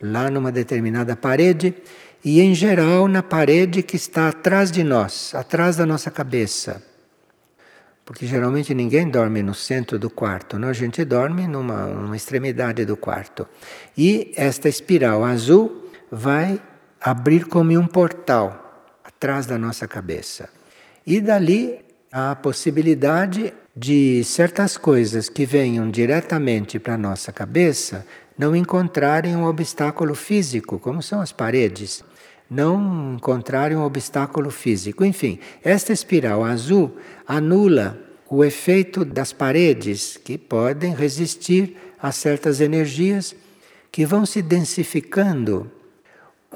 [0.01, 1.73] lá numa determinada parede
[2.23, 6.81] e, em geral, na parede que está atrás de nós, atrás da nossa cabeça.
[8.03, 10.69] Porque geralmente ninguém dorme no centro do quarto, não?
[10.69, 13.47] a gente dorme numa, numa extremidade do quarto.
[13.97, 16.59] E esta espiral azul vai
[16.99, 20.49] abrir como um portal atrás da nossa cabeça.
[21.05, 21.79] E dali
[22.11, 28.05] a possibilidade de certas coisas que venham diretamente para a nossa cabeça
[28.39, 32.01] não encontrarem um obstáculo físico, como são as paredes,
[32.49, 35.03] não encontrarem um obstáculo físico.
[35.03, 36.95] Enfim, esta espiral azul
[37.27, 37.99] anula
[38.29, 43.35] o efeito das paredes que podem resistir a certas energias
[43.91, 45.69] que vão se densificando.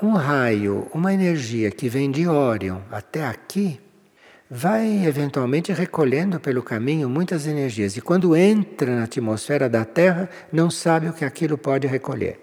[0.02, 3.78] Um raio, uma energia que vem de Órion até aqui,
[4.56, 10.70] vai eventualmente recolhendo pelo caminho muitas energias e quando entra na atmosfera da Terra, não
[10.70, 12.40] sabe o que aquilo pode recolher.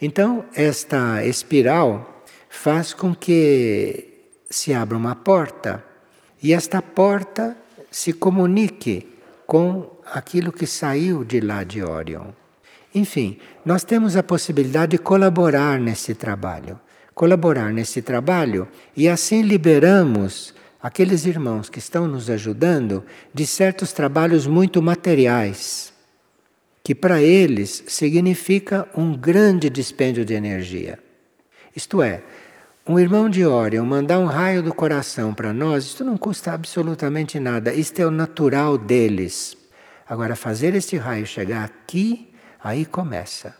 [0.00, 4.08] Então, esta espiral faz com que
[4.48, 5.84] se abra uma porta
[6.42, 7.54] e esta porta
[7.90, 9.06] se comunique
[9.46, 12.28] com aquilo que saiu de lá de Orion.
[12.94, 16.80] Enfim, nós temos a possibilidade de colaborar nesse trabalho.
[17.14, 24.46] Colaborar nesse trabalho e assim liberamos aqueles irmãos que estão nos ajudando de certos trabalhos
[24.46, 25.94] muito materiais,
[26.82, 30.98] que para eles significa um grande dispêndio de energia.
[31.74, 32.22] Isto é,
[32.86, 37.40] um irmão de Orion mandar um raio do coração para nós, isto não custa absolutamente
[37.40, 39.56] nada, isto é o natural deles.
[40.06, 42.30] Agora, fazer este raio chegar aqui,
[42.62, 43.56] aí começa.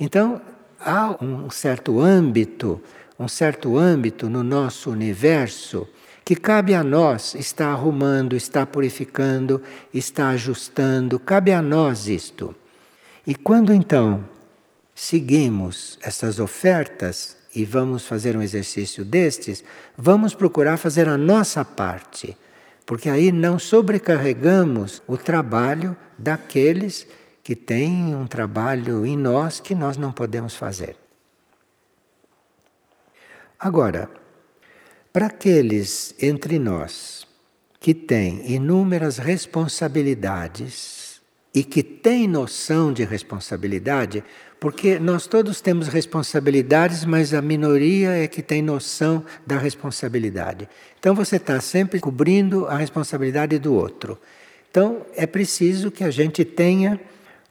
[0.00, 0.40] Então,
[0.80, 2.82] há um certo âmbito,
[3.18, 5.86] um certo âmbito no nosso universo
[6.28, 9.62] que cabe a nós estar arrumando, estar purificando,
[9.94, 12.54] estar ajustando, cabe a nós isto.
[13.26, 14.22] E quando então
[14.94, 19.64] seguimos essas ofertas e vamos fazer um exercício destes,
[19.96, 22.36] vamos procurar fazer a nossa parte,
[22.84, 27.06] porque aí não sobrecarregamos o trabalho daqueles
[27.42, 30.94] que têm um trabalho em nós que nós não podemos fazer.
[33.58, 34.10] Agora,
[35.18, 37.26] para aqueles entre nós
[37.80, 41.20] que têm inúmeras responsabilidades
[41.52, 44.22] e que têm noção de responsabilidade,
[44.60, 50.68] porque nós todos temos responsabilidades, mas a minoria é que tem noção da responsabilidade.
[51.00, 54.20] Então você está sempre cobrindo a responsabilidade do outro.
[54.70, 57.00] Então é preciso que a gente tenha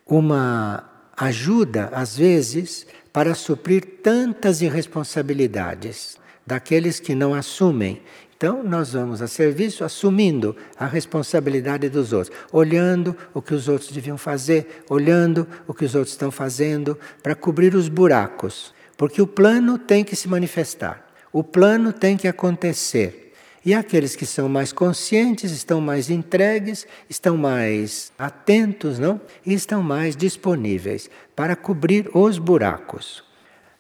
[0.05, 6.17] uma ajuda, às vezes, para suprir tantas irresponsabilidades
[6.47, 8.01] daqueles que não assumem.
[8.37, 13.91] Então, nós vamos a serviço assumindo a responsabilidade dos outros, olhando o que os outros
[13.91, 18.73] deviam fazer, olhando o que os outros estão fazendo, para cobrir os buracos.
[18.95, 23.33] Porque o plano tem que se manifestar, o plano tem que acontecer.
[23.65, 29.19] E aqueles que são mais conscientes estão mais entregues, estão mais atentos, não?
[29.45, 33.23] E estão mais disponíveis para cobrir os buracos.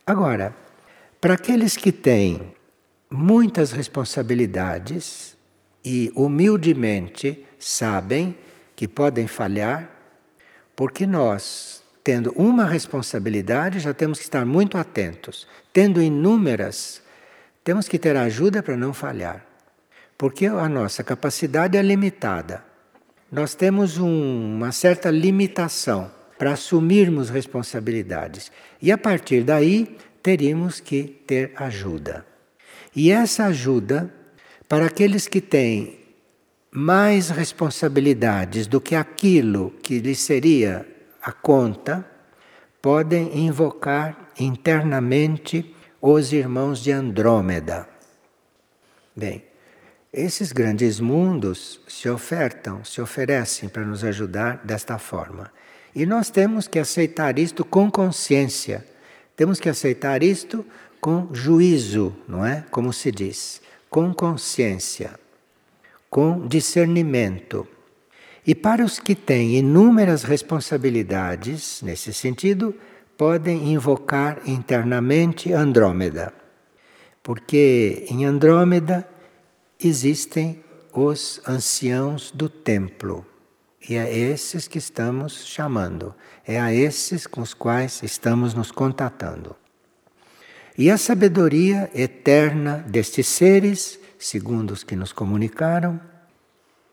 [0.05, 0.53] Agora,
[1.21, 2.56] para aqueles que têm
[3.09, 5.37] muitas responsabilidades
[5.83, 8.37] e humildemente sabem
[8.75, 9.89] que podem falhar,
[10.75, 15.47] porque nós, tendo uma responsabilidade, já temos que estar muito atentos.
[15.73, 17.01] Tendo inúmeras,
[17.63, 19.47] temos que ter ajuda para não falhar
[20.17, 22.63] porque a nossa capacidade é limitada.
[23.31, 28.51] Nós temos um, uma certa limitação para assumirmos responsabilidades.
[28.81, 32.25] E a partir daí, teríamos que ter ajuda.
[32.97, 34.11] E essa ajuda,
[34.67, 35.99] para aqueles que têm
[36.71, 40.83] mais responsabilidades do que aquilo que lhes seria
[41.21, 42.03] a conta,
[42.81, 47.87] podem invocar internamente os irmãos de Andrômeda.
[49.15, 49.43] Bem,
[50.11, 55.51] esses grandes mundos se ofertam, se oferecem para nos ajudar desta forma.
[55.93, 58.83] E nós temos que aceitar isto com consciência.
[59.35, 60.65] Temos que aceitar isto
[60.99, 62.65] com juízo, não é?
[62.71, 65.19] Como se diz, com consciência,
[66.09, 67.67] com discernimento.
[68.45, 72.73] E para os que têm inúmeras responsabilidades nesse sentido,
[73.17, 76.33] podem invocar internamente Andrômeda.
[77.21, 79.07] Porque em Andrômeda
[79.79, 83.25] existem os anciãos do templo.
[83.89, 86.13] E é esses que estamos chamando,
[86.45, 89.55] é a esses com os quais estamos nos contatando.
[90.77, 95.99] E a sabedoria eterna destes seres, segundo os que nos comunicaram,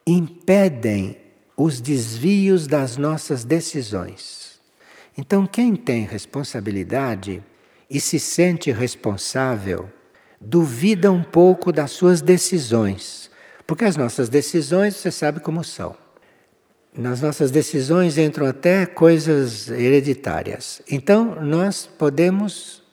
[0.07, 1.19] impedem
[1.55, 4.59] os desvios das nossas decisões.
[5.19, 7.43] Então, quem tem responsabilidade
[7.91, 9.91] e se sente responsável
[10.41, 13.31] duvida um pouco das suas decisões.
[13.67, 15.95] Porque as nossas decisões, você sabe como são.
[16.97, 20.81] Nas nossas decisões entram até coisas hereditárias.
[20.91, 22.84] Então, nós podemos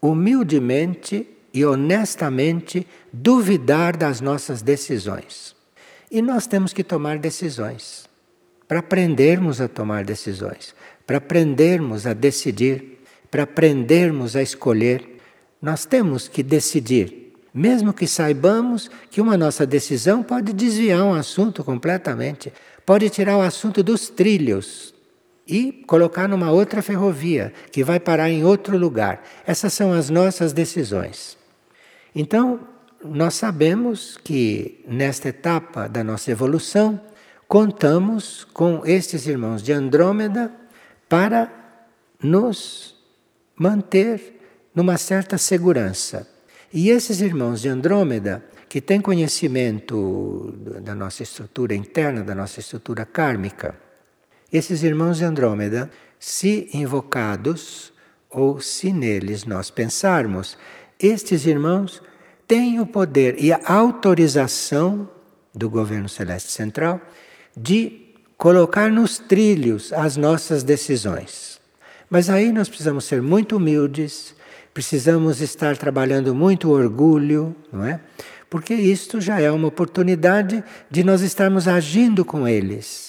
[0.00, 5.56] humildemente e honestamente duvidar das nossas decisões.
[6.10, 8.08] E nós temos que tomar decisões.
[8.66, 10.74] Para aprendermos a tomar decisões,
[11.06, 15.18] para aprendermos a decidir, para aprendermos a escolher
[15.60, 21.64] nós temos que decidir, mesmo que saibamos que uma nossa decisão pode desviar um assunto
[21.64, 22.52] completamente,
[22.86, 24.94] pode tirar o assunto dos trilhos
[25.48, 29.24] e colocar numa outra ferrovia que vai parar em outro lugar.
[29.46, 31.38] Essas são as nossas decisões.
[32.14, 32.60] Então,
[33.02, 37.00] nós sabemos que nesta etapa da nossa evolução,
[37.46, 40.52] contamos com estes irmãos de Andrômeda
[41.08, 41.50] para
[42.22, 42.94] nos
[43.56, 44.38] manter
[44.74, 46.28] numa certa segurança.
[46.72, 53.06] E esses irmãos de Andrômeda, que têm conhecimento da nossa estrutura interna, da nossa estrutura
[53.06, 53.74] kármica,
[54.52, 57.92] esses irmãos de Andrômeda, se invocados
[58.30, 60.56] ou se neles nós pensarmos,
[60.98, 62.02] estes irmãos
[62.46, 65.08] têm o poder e a autorização
[65.54, 67.00] do governo celeste central
[67.56, 71.60] de colocar nos trilhos as nossas decisões.
[72.08, 74.34] Mas aí nós precisamos ser muito humildes,
[74.72, 78.00] precisamos estar trabalhando muito orgulho, não é?
[78.48, 83.07] Porque isto já é uma oportunidade de nós estarmos agindo com eles.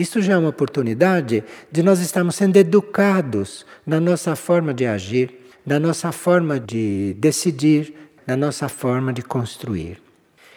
[0.00, 5.34] Isto já é uma oportunidade de nós estarmos sendo educados na nossa forma de agir,
[5.66, 7.94] na nossa forma de decidir,
[8.26, 10.00] na nossa forma de construir.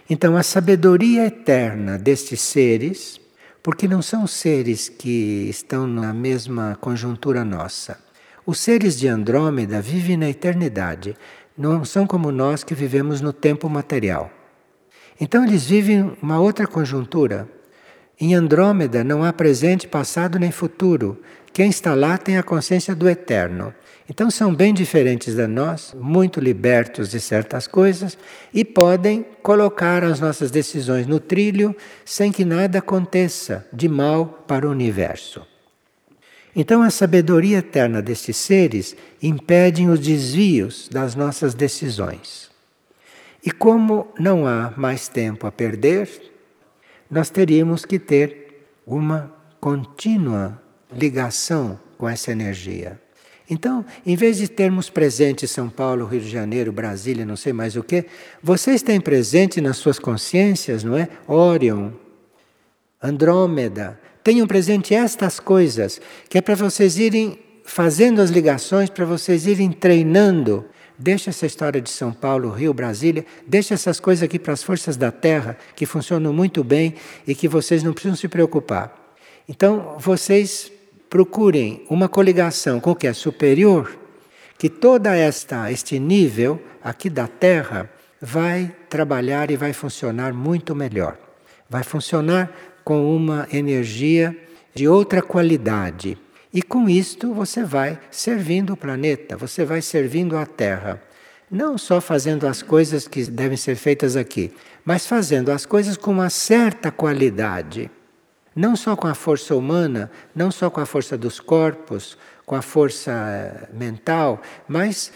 [0.10, 3.20] Então, a sabedoria eterna destes seres,
[3.62, 8.00] porque não são seres que estão na mesma conjuntura nossa,
[8.46, 11.18] os seres de Andrômeda vivem na eternidade,
[11.58, 14.32] não são como nós que vivemos no tempo material.
[15.20, 17.46] Então eles vivem uma outra conjuntura.
[18.24, 21.22] Em Andrômeda não há presente, passado nem futuro.
[21.52, 23.74] Quem está lá tem a consciência do eterno.
[24.10, 28.18] Então são bem diferentes de nós, muito libertos de certas coisas
[28.54, 34.66] e podem colocar as nossas decisões no trilho sem que nada aconteça de mal para
[34.66, 35.46] o universo.
[36.56, 42.50] Então, a sabedoria eterna destes seres impede os desvios das nossas decisões.
[43.46, 46.33] E como não há mais tempo a perder,
[47.10, 53.00] nós teríamos que ter uma contínua ligação com essa energia.
[53.50, 57.76] Então, em vez de termos presente São Paulo, Rio de Janeiro, Brasília, não sei mais
[57.76, 58.06] o que,
[58.42, 61.10] vocês têm presente nas suas consciências, não é?
[61.28, 61.92] Órion,
[63.02, 64.00] Andrômeda.
[64.24, 66.00] Tenham presente estas coisas,
[66.30, 70.66] que é para vocês irem fazendo as ligações, para vocês irem treinando.
[71.04, 74.96] Deixa essa história de São Paulo, Rio, Brasília, deixa essas coisas aqui para as forças
[74.96, 76.96] da Terra, que funcionam muito bem
[77.28, 79.18] e que vocês não precisam se preocupar.
[79.46, 80.72] Então, vocês
[81.10, 83.94] procurem uma coligação com o que é superior,
[84.58, 87.92] que toda esta este nível aqui da Terra
[88.22, 91.18] vai trabalhar e vai funcionar muito melhor.
[91.70, 92.50] Vai funcionar
[92.82, 94.34] com uma energia
[94.74, 96.18] de outra qualidade.
[96.54, 101.02] E com isto você vai servindo o planeta, você vai servindo a Terra.
[101.50, 104.54] Não só fazendo as coisas que devem ser feitas aqui,
[104.86, 107.90] mas fazendo as coisas com uma certa qualidade.
[108.56, 112.62] Não só com a força humana, não só com a força dos corpos, com a
[112.62, 115.12] força eh, mental, mas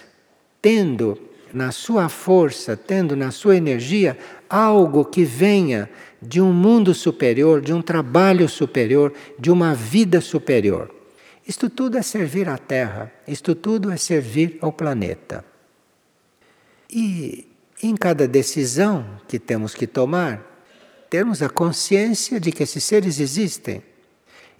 [0.59, 1.19] tendo
[1.53, 4.17] na sua força, tendo na sua energia
[4.49, 5.87] algo que venha
[6.19, 10.96] de um mundo superior, de um trabalho superior, de uma vida superior.
[11.47, 15.45] Isto tudo é servir à Terra, isto tudo é servir ao planeta.
[16.89, 17.47] E
[17.81, 20.43] em cada decisão que temos que tomar,
[21.09, 23.81] termos a consciência de que esses seres existem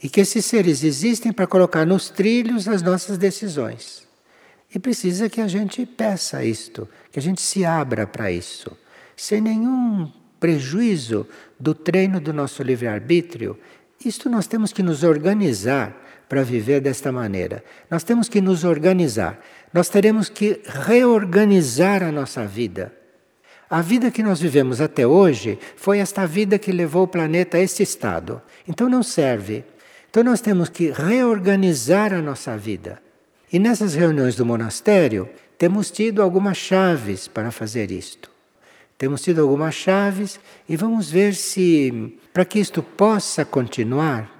[0.01, 4.07] e que esses seres existem para colocar nos trilhos as nossas decisões.
[4.73, 8.77] E precisa que a gente peça isto, que a gente se abra para isso,
[9.15, 10.09] sem nenhum
[10.39, 11.27] prejuízo
[11.59, 13.57] do treino do nosso livre-arbítrio.
[14.05, 17.63] Isto nós temos que nos organizar para viver desta maneira.
[17.89, 19.39] Nós temos que nos organizar.
[19.73, 22.93] Nós teremos que reorganizar a nossa vida.
[23.69, 27.59] A vida que nós vivemos até hoje foi esta vida que levou o planeta a
[27.59, 28.41] esse estado.
[28.67, 29.63] Então não serve.
[30.09, 33.01] Então nós temos que reorganizar a nossa vida.
[33.51, 38.29] E nessas reuniões do monastério, temos tido algumas chaves para fazer isto.
[38.97, 44.36] Temos tido algumas chaves e vamos ver se, para que isto possa continuar,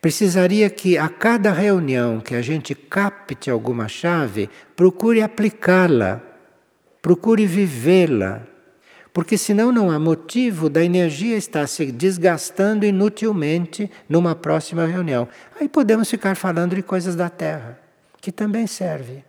[0.00, 6.22] precisaria que a cada reunião que a gente capte alguma chave, procure aplicá-la
[7.00, 8.42] Procure vivê-la,
[9.12, 15.28] porque senão não há motivo da energia estar se desgastando inutilmente numa próxima reunião.
[15.58, 17.78] Aí podemos ficar falando de coisas da Terra,
[18.20, 19.24] que também serve.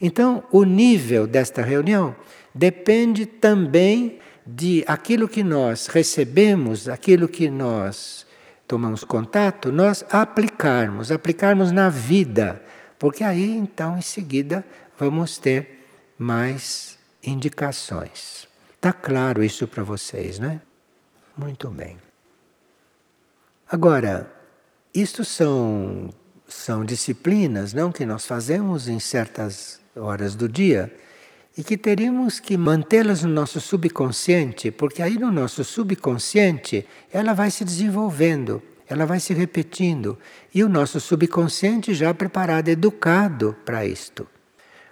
[0.00, 2.14] Então, o nível desta reunião
[2.54, 8.23] depende também de aquilo que nós recebemos, aquilo que nós
[8.74, 12.60] tomamos contato, nós aplicarmos, aplicarmos na vida,
[12.98, 14.64] porque aí então em seguida
[14.98, 15.86] vamos ter
[16.18, 18.48] mais indicações.
[18.74, 20.60] Está claro isso para vocês, né?
[21.36, 21.98] Muito bem.
[23.70, 24.28] Agora,
[24.92, 26.12] isto são,
[26.48, 30.92] são disciplinas não que nós fazemos em certas horas do dia
[31.56, 37.50] e que teríamos que mantê-las no nosso subconsciente, porque aí no nosso subconsciente ela vai
[37.50, 40.18] se desenvolvendo, ela vai se repetindo
[40.52, 44.26] e o nosso subconsciente já preparado, educado para isto.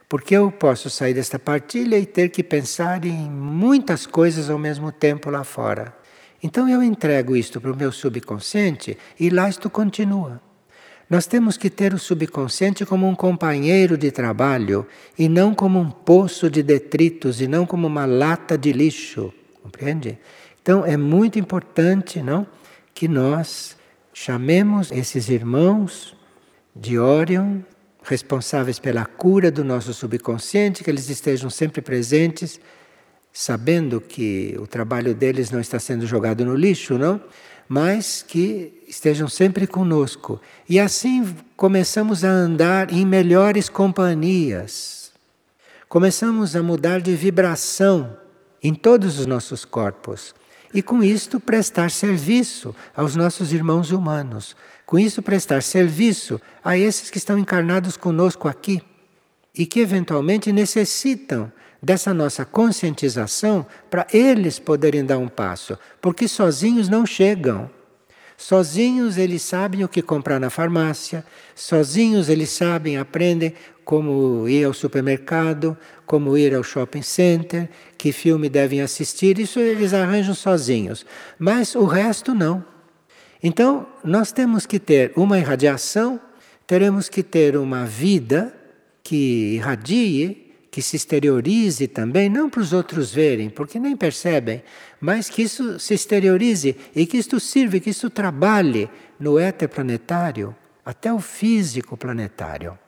[0.09, 4.93] Porque eu posso sair desta partilha e ter que pensar em muitas coisas ao mesmo
[4.93, 5.97] tempo lá fora.
[6.43, 10.52] Então eu entrego isto para o meu subconsciente e lá isto continua.
[11.13, 14.87] Nós temos que ter o subconsciente como um companheiro de trabalho
[15.19, 19.31] e não como um poço de detritos e não como uma lata de lixo,
[19.63, 20.19] compreende?
[20.63, 22.47] Então é muito importante, não,
[22.95, 23.77] que nós
[24.15, 26.17] chamemos esses irmãos
[26.75, 27.59] de Orion
[28.03, 32.59] responsáveis pela cura do nosso subconsciente, que eles estejam sempre presentes,
[33.31, 37.21] sabendo que o trabalho deles não está sendo jogado no lixo, não?
[37.69, 40.41] Mas que estejam sempre conosco.
[40.69, 45.13] E assim começamos a andar em melhores companhias.
[45.89, 48.17] Começamos a mudar de vibração
[48.63, 50.35] em todos os nossos corpos.
[50.75, 54.57] E com isto prestar serviço aos nossos irmãos humanos,
[54.87, 58.83] com isso, prestar serviço a esses que estão encarnados conosco aqui
[59.55, 61.53] e que eventualmente necessitam
[61.83, 67.69] dessa nossa conscientização para eles poderem dar um passo, porque sozinhos não chegam.
[68.37, 71.25] Sozinhos eles sabem o que comprar na farmácia,
[71.55, 73.55] sozinhos eles sabem, aprendem
[73.85, 75.77] como ir ao supermercado,
[76.07, 77.69] como ir ao shopping center,
[77.99, 81.05] que filme devem assistir, isso eles arranjam sozinhos.
[81.39, 82.65] Mas o resto não.
[83.43, 86.21] Então, nós temos que ter uma irradiação,
[86.67, 88.55] teremos que ter uma vida
[89.03, 90.42] que irradie,
[90.73, 94.63] que se exteriorize também, não para os outros verem, porque nem percebem,
[94.99, 98.89] mas que isso se exteriorize e que isto sirva, que isso trabalhe
[99.21, 102.79] no éter planetário, até o físico planetário.